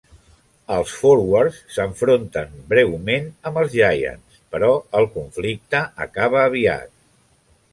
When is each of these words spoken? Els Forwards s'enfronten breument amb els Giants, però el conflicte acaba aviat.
Els 0.75 0.93
Forwards 1.01 1.59
s'enfronten 1.75 2.55
breument 2.71 3.29
amb 3.51 3.61
els 3.65 3.75
Giants, 3.75 4.41
però 4.55 4.71
el 5.01 5.09
conflicte 5.19 5.83
acaba 6.07 6.45
aviat. 6.49 6.93